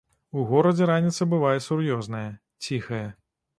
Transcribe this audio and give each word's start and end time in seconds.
У 0.37 0.45
горадзе 0.51 0.87
раніца 0.91 1.27
бывае 1.35 1.53
сур'ёзная, 1.67 2.25
ціхая. 2.67 3.07